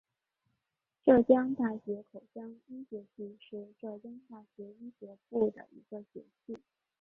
[1.03, 6.57] 浙江大学口腔医学系是浙江大学医学部的一个学系。